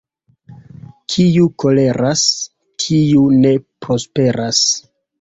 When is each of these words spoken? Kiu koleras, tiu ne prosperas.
Kiu 1.15 1.51
koleras, 1.65 2.25
tiu 2.87 3.31
ne 3.45 3.55
prosperas. 3.69 4.69